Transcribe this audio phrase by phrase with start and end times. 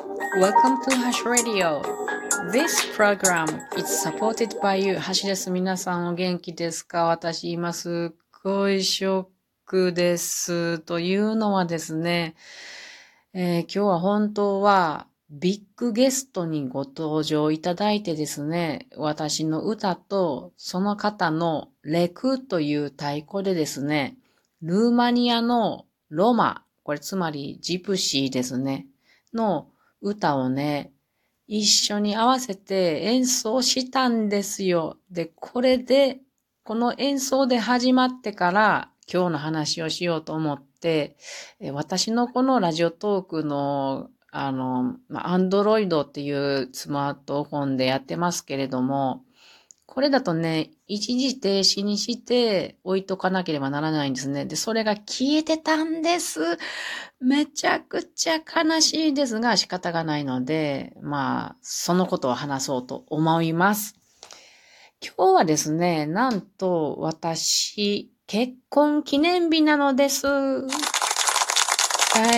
[0.00, 1.82] Welcome to Hash Radio.
[2.50, 4.98] This program is supported by you.
[4.98, 5.50] ハシです。
[5.50, 7.04] 皆さんお元気ですか？
[7.04, 9.26] 私今すっごいショッ
[9.66, 10.78] クです。
[10.78, 12.34] というのはですね、
[13.34, 24.16] えー今日は本当はビッグゲストにご登場いただいてですね、私の歌とその方のレクという太鼓でですね、
[24.62, 28.86] ルーマニアのロマ、これつまりジプシーですね、
[29.34, 29.68] の
[30.00, 30.92] 歌をね、
[31.46, 34.98] 一緒に合わせて演奏したんですよ。
[35.10, 36.20] で、これで、
[36.62, 41.16] この演奏で始まってから今日の話をしようと思って、
[41.72, 49.24] 私のこのラジオトークの、あの、アンドロイドっていうスマートフォンでやってますけれども、
[49.90, 54.44] これだとね、一時停止にして置いとかなければならないんですね。
[54.44, 56.40] で、それが消えてたんです。
[57.18, 63.96] めちゃくちゃ悲しいですが仕方がないので、まあ、そのことを話そうと思います。
[65.04, 70.28] 今日はですね、なんと私、結婚記念日なのです。
[70.28, 70.66] は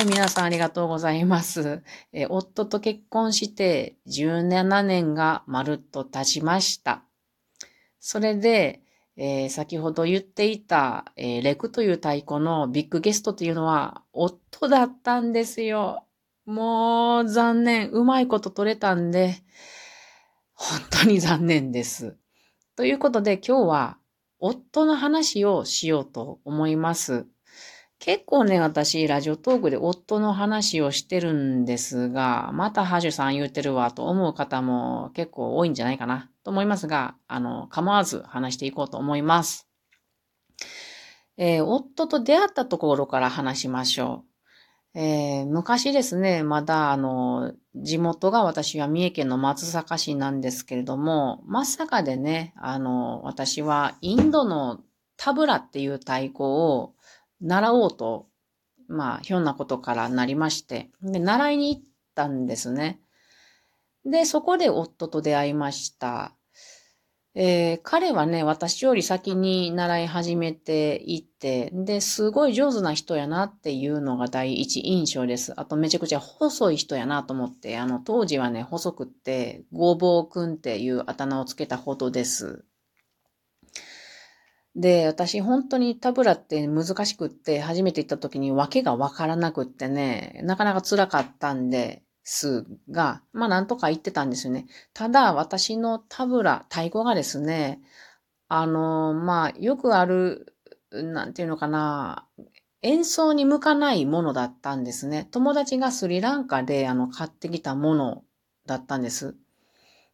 [0.00, 1.82] い、皆さんありがとうございます。
[2.12, 7.02] え夫と結婚して17年がまるっと経ちました。
[8.00, 8.82] それで、
[9.16, 16.04] えー先ほど言っていた、えーレクという太鼓のビッグゲストというのは夫だったんですよ。
[16.46, 17.90] もう残念。
[17.90, 19.36] うまいこと取れたんで、
[20.54, 22.16] 本当に残念です。
[22.76, 23.98] ということで今日は
[24.38, 27.26] 夫の話をしようと思います。
[28.00, 39.68] 結構ね、私、ラジオトークで夫の話をしてるんですが、またハジュさん言うてるわと思う方も結構多いんじゃないかなと思いますが、あの、構わず話していこうと思います。
[41.36, 44.24] えー夫と出会ったところから話しましょ
[44.94, 44.98] う。
[44.98, 54.80] えー昔ですね、まだあの、地元が私は三重県の松阪市なんですけれども、松阪でね、あの、私はインドの
[55.18, 56.94] タブラっていう太鼓を
[57.40, 58.28] 習おうと、
[58.88, 61.82] まあ、ひょんなことからなりまして、で、習いに行っ
[62.14, 63.00] たんですね。
[64.04, 66.34] で、そこで夫と出会いました。
[67.34, 75.52] えー彼はね、私より先に習い始めていて、で、すごい上手な人やなっていうのが第一印象です。
[75.56, 82.64] あとめちゃくちゃ細い人やなと思って、あの、当時はね、細くって、ごぼうくんっていうあだ名をつけたほどです。
[84.76, 94.66] で、私本当にタブラって難しくって、初めて行った時に訳がわからなくってね、なかなか辛かったんですが、まあなんとか言ってたんですよね。
[94.94, 97.80] ただ、私のタブラ、太鼓がですね、
[98.48, 100.54] あの、まあ、よくある、
[100.90, 102.26] なんていうのかな、
[102.82, 105.28] 演奏に向かないものだったんですね。
[105.30, 108.24] 友達がスリランカであの買ってきたもの
[108.66, 109.36] だったんです。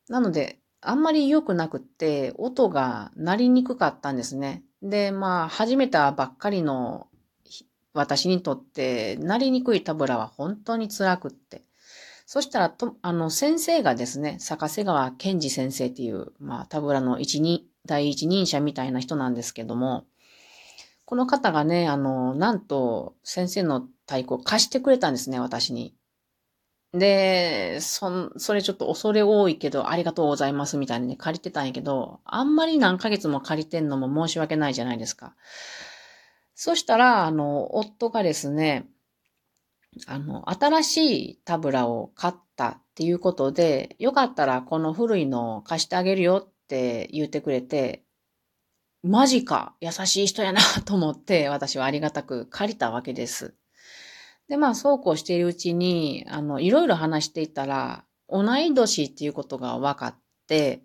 [0.08, 4.62] なので、あんまり良くなくって、音が鳴りにくかったんですね。
[4.82, 7.08] で、まあ、始めたばっかりの
[7.92, 11.64] 私にとって、鳴りにくいタブラは本当に辛くって。
[12.24, 20.04] そしたら、と、あの、先生がですね、坂瀬川健二先生っていう、まあ、タブラの一人、第一人者みたいな人なんですけども、
[21.04, 25.95] この方がね、あの、なんと、先生の太鼓を貸してくれたんですね、私に。
[26.92, 35.34] で、そ、それちょっと恐れ多いけど、ありがとうございますみたいにね、借りてたんやけど、あんまり何ヶ月も借りてんのも申し訳ないじゃないですか。
[36.54, 38.86] そしたら、あの、夫がですね、
[40.06, 48.04] あの、新しいタブラを買ったっていうことで、よかったらこの古いのを貸してあげるよって言ってくれて、
[49.02, 53.54] マジか優しい人やなと思って、私はありがたく借りたわけです。
[54.48, 60.14] で、まあ、そうこうしているうちに、あの、いろいろ話していたら、同い年っていうことが分かっ
[60.46, 60.82] て、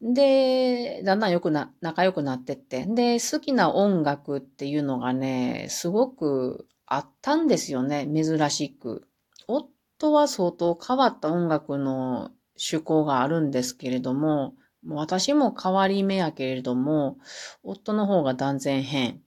[0.00, 9.06] で、だんだんよくな、仲良くなってって、で、好きな音楽っていうのがね、すごくあったんですよね、珍しく。
[9.46, 17.18] 夫は相当変わった音楽の趣向があるんですけれども、も私も変わり目やけれども、
[17.62, 19.20] 夫の方が断然変。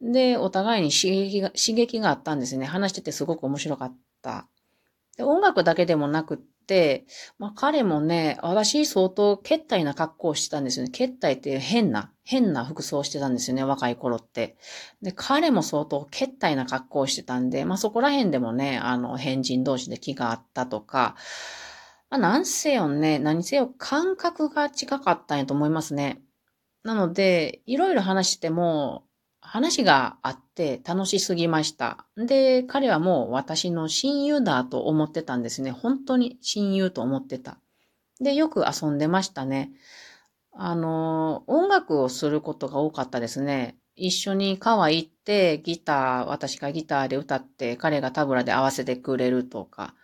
[0.00, 2.66] で、お互いに刺激が、刺激があったんですね。
[2.66, 4.48] 話しててすごく面白かった。
[5.16, 7.06] で音楽だけでもなくって、
[7.38, 10.90] まあ彼もね、私相当ケッタイな格好をしてたんですよね。
[10.90, 14.58] ケッタイっていう変な、変な服装をしてたんですよね、若い頃って。
[15.00, 21.16] で、彼も相当ケッタイな格好をしてたんで、まあそこら辺でもね、あの、変人同士で気があったとか、
[22.10, 26.20] まあなんせよね、何せよ感覚が近かったんやと思いますね。
[26.82, 29.05] なので、いろいろ話しても、
[29.46, 32.06] 話があって楽しすぎました。
[32.16, 35.70] で、彼はもう私の親友だと思ってたんですね。
[35.70, 37.58] 本当に親友と思ってた。
[38.20, 39.72] で、よく遊んでましたね。
[40.52, 43.76] あの、音楽をすることが多かったですね。
[43.94, 49.94] 一緒に川行って、ギター、私がギターで歌って、彼がタブラで合わせてくれるとか。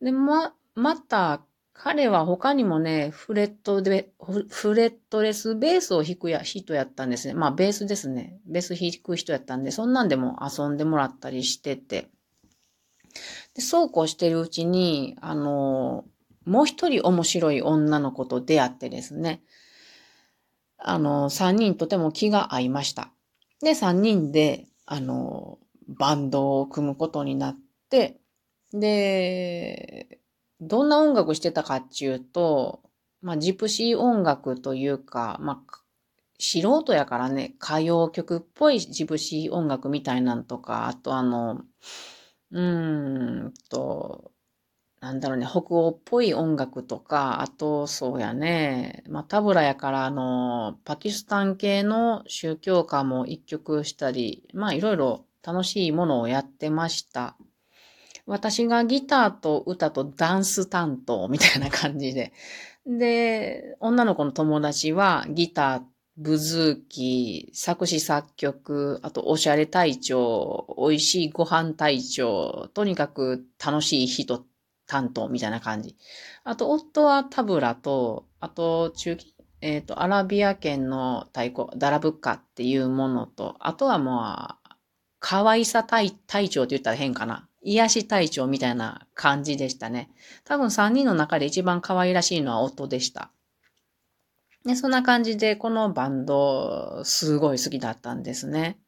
[0.00, 4.12] で、ま、また、彼は他にもね、フレットで、
[4.50, 7.34] フレットレスベースを弾くや人やったんですね。
[7.34, 8.38] まあ、ベースですね。
[8.46, 12.10] ベース弾く人やったんで、そんなんでも遊んでもらったりしてて。
[13.54, 16.04] で、そうこうしてるうちに、あの、
[16.44, 19.42] もう一人面白い女の子と出会ってですね。
[20.78, 23.10] あの、三人とても気が合いました。
[23.62, 25.58] で、三人で、あの、
[25.88, 27.58] バンドを組むことになっ
[27.90, 28.18] て、
[28.72, 30.19] で、
[30.60, 32.82] どんな音楽してたかっていうと、
[33.22, 35.76] まあ、ジプシー音楽というか、まあ、
[36.38, 41.62] 素人やからね、歌謡曲っぽいジプシー音楽みたいなんとか、あとあの、
[42.50, 44.32] うーんと、
[45.00, 57.36] なんだろうね、北欧っぽい音楽とか、あと、そうやね、まあ、タブラやから、あの、パキスタン系の宗教歌も一曲したり、まあ、いろいろ楽しいものをやってました。
[58.30, 62.32] 私がギターと歌とダンス担当みたいな感じで。
[62.86, 65.82] で、女の子の友達はギター、
[66.16, 74.44] ブズーキー、作詞作曲、あとおしゃれ隊長、美味しいご飯隊長、とにかく楽しい人
[74.86, 75.96] 担当みたいな感じ。
[76.44, 79.16] あと、夫はタブラと、あと、中
[79.60, 84.76] えっ、ー、と、アラビア圏の太鼓、ダラブッカっていうものと、あとはもう、
[85.18, 87.49] 可愛さ隊隊長って言ったら変かな。
[87.62, 90.10] 癒し隊長みたいな感じでしたね。
[90.44, 93.30] 多分3人の中で一番可愛らしいのは夫でした。
[94.64, 98.78] で、そんな感じで、このバンド、すごい好きだったんですね。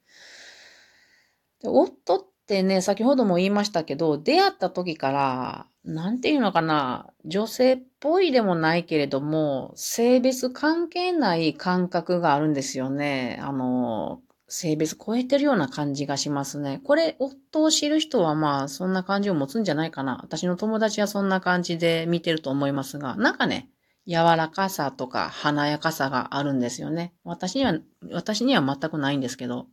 [1.63, 13.39] で夫ってね、先ほども言いましたけど、出会った時から、なんていうのかな、女性っぽいでもないけれども、性別関係ない感覚があるんですよね。
[13.43, 14.21] あの、
[14.53, 16.83] 性別超えてるような感じがしますね。
[16.85, 20.21] これ、夫を知る人はまあ、そんな感じを持つんじゃないかな。
[20.23, 23.71] 私の友達はそんな感じで見てると思いますが、なんかね、
[24.07, 27.15] 柔らかさとか華やかさがあるんですよね。
[27.25, 27.79] 私には、
[28.11, 29.69] 私には全くないんですけど。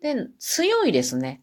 [0.00, 1.42] で、強いですね。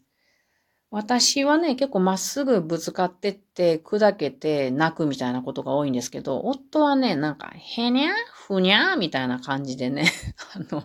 [0.90, 10.12] 私はね、結構まっすぐぶつかってって、砕けて泣くみたいなことが多いんですけど、夫はね、なんか、へにゃふにゃみたいな感じでね、
[10.56, 10.84] あの、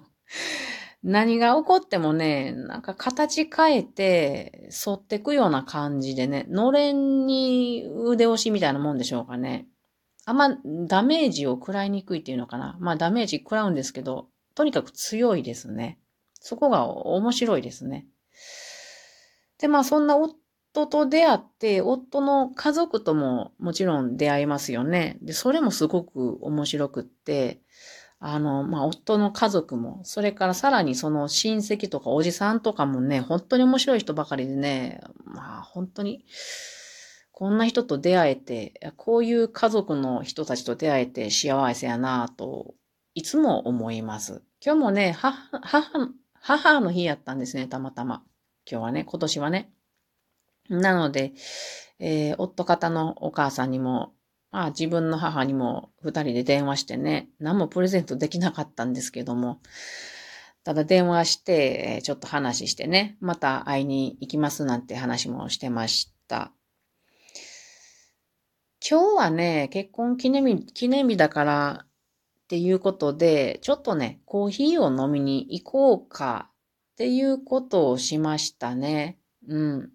[1.06, 9.68] 何が起こってもね、なんか形変えて、沿ってくような感じでね、のれんに腕押しみたいなもんでしょうかね。
[10.24, 10.56] あんま
[10.88, 12.76] ダメージを食らいにくいっていうのかな。
[12.80, 14.26] まあダメージ食らうんですけど、
[14.56, 16.00] とにかく強いですね。
[16.40, 18.08] そこが面白いですね。
[19.60, 25.18] で、まあそんな夫と出会って、夫の家族とももちろん出会いますよね。
[25.22, 27.60] で、それもすごく面白くって、
[28.28, 36.24] あの、まあ、夫の家族も、それからさらにその親戚とかおじさんとかもね、本当に面白い人ばかりでね、まあ、本当に、
[37.30, 42.74] こんな人と出会えて、こういう家族の人たちと出会えて幸せやなと、
[43.14, 44.42] いつも思います。
[44.60, 46.08] 今日もね、母、母、
[46.40, 48.24] 母の日やったんですね、たまたま。
[48.68, 49.70] 今日はね、今年はね。
[50.68, 51.32] なので、
[52.00, 54.15] えー、夫方のお母さんにも
[54.58, 59.60] あ自分の母にも二人で電話してね、何もプレゼントできなかったんですけども、
[60.64, 66.52] ただ電話して、ちょっと話してね、また会いに行きますなんて話もしてました。
[68.88, 71.88] 今日はね、結婚記念日、記念日だからっ
[72.48, 76.50] ていうことで、ちょっとね、コーヒーを飲みに行こうか
[76.92, 79.18] っていうことをしましたね。
[79.48, 79.90] うん。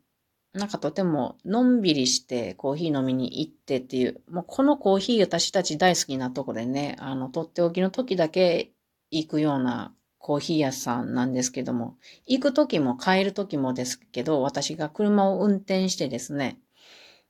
[0.54, 8.72] なんかとてものんびりしてコーヒー飲みに行ってっていう、もうこのコーヒー私たち大好きなとこでね、あの、とっておきの時だけ
[9.12, 16.60] 行くようなコーヒー屋さんなんですけども、行く時も帰る時もですけど、私が車を運転してですね、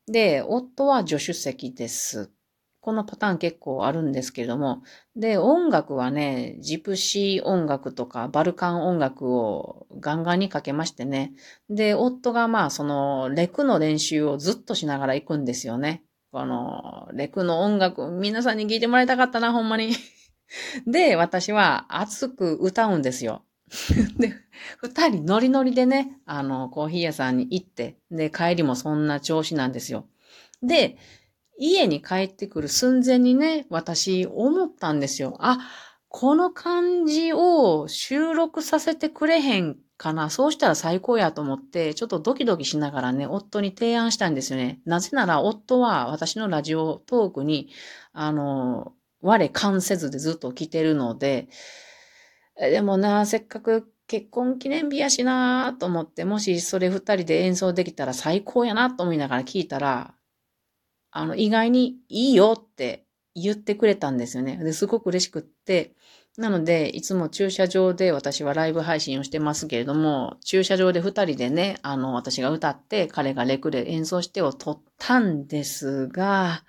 [0.07, 2.31] で、夫は助手席です。
[2.81, 4.81] このパターン結構あるんですけれども、
[5.15, 11.31] で、音楽はね、ジプシー音楽とかバルカン音楽をガンガンにかけましてね。
[11.69, 16.03] で、夫がまあそのレクの練習をずっとしながら行くんですよね。
[16.31, 19.93] このレクの音楽、皆さんに聞いてもらいたかったな、ほんまに。
[20.87, 23.43] で、私は熱く歌うんですよ。
[24.17, 24.33] で、
[24.77, 30.07] 二人ノリノリでね、あの、コーヒー屋さんに行って、で、帰りもそんな調子なんですよ。
[30.61, 30.97] で、
[31.61, 35.37] 家に帰ってくる寸前にね、私思ったんですよ。
[35.39, 35.59] あ、
[36.09, 40.31] この感じを収録させてくれへんかな。
[40.31, 44.81] そうしたら最高やと思って、ちょっとドキドキしながらね、夫に提案したんですよね。
[44.85, 47.69] なぜなら、夫は私のラジオトークに、
[48.11, 51.47] あの、我関せずでずっと来てるので、
[52.59, 60.15] でもな、せっかく結婚記念日やしなと思って、もしそれ二人で演奏できたら最高やなと思いながら聞いたら、
[61.11, 64.57] あの、意外にいいよって言ってくれたんですよね。
[64.57, 65.93] ですごく嬉しくって、
[66.37, 76.63] なので、いつも駐車場で私はライブ配信をしてますけれども、駐車場で二人でね、あの、私が歌って、彼がレクで演奏してを撮ったんですが、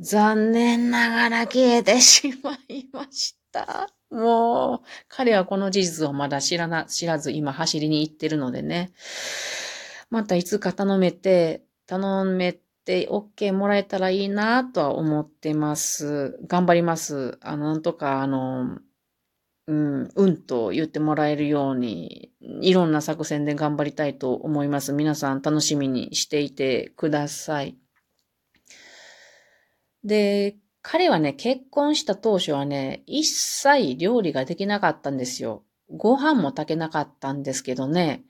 [0.00, 3.88] 残念ながら消えてしまいました。
[4.10, 8.90] もう、彼はこの事実をまだ知らな、知らず今走りに行ってるのでね。
[10.10, 12.58] またいつか頼めて、頼め
[12.88, 16.38] て、OK もらえたらいいなとは思ってます。
[16.46, 17.36] 頑張ります。
[17.42, 18.78] あの、なんとか、あの、
[19.66, 24.94] うん、うんと言ってもらえるように、いろんな作戦で頑張りたいと思います。
[24.94, 27.76] 皆さん楽しみにしていてください。
[30.02, 35.62] で、彼はね、結婚した当初はね、一切料理ができなかったんですよ。
[35.90, 38.24] ご飯も炊けなかったんですけどね、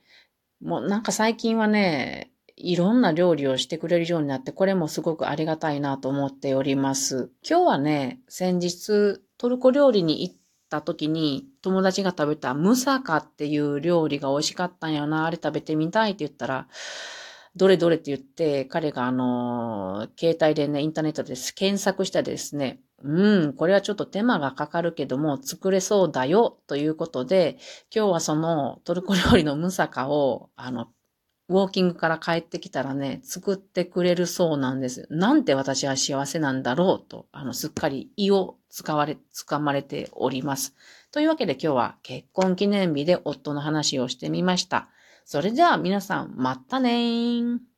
[0.61, 7.31] もうなんか最近はね、いろんな料理をしてくれるようになって、これもすごくありがたいなと思っております。
[7.49, 10.35] 今日はね、先日トルコ料理に行っ
[10.69, 16.67] た時に友達が食べたムサカっていう料理が美味しかったんよな、あれ食べてみたいって言ったら、
[17.55, 27.57] どれどれって言って、彼があの、携帯でね、インターネットで検索したですね、うん、これはちょっと手間がかかるけども、作れそうだよ、ということで、
[27.93, 30.87] 今日はそのトルコ料理のムサカを、あの、
[31.49, 35.07] ウォーキングから帰ってきたらね、作ってくれるそうなんです。
[35.09, 40.75] なんて私は幸せなんだろうと、あの、すっかり胃を使われ、掴まれております。
[41.11, 44.89] というわけで今日は結婚記念日で夫の話をしてみました。
[45.25, 47.68] それでは皆さん、またねー。